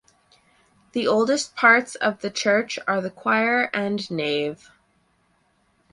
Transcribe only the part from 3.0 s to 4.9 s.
the choir and nave.